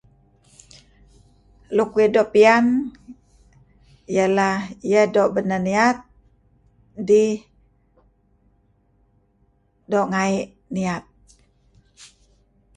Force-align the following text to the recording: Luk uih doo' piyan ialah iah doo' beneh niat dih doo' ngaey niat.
Luk 1.75 1.91
uih 1.97 2.11
doo' 2.13 2.31
piyan 2.33 2.65
ialah 4.13 4.57
iah 4.89 5.05
doo' 5.15 5.33
beneh 5.35 5.61
niat 5.65 5.97
dih 7.07 7.33
doo' 9.91 10.09
ngaey 10.11 10.35
niat. 10.75 11.03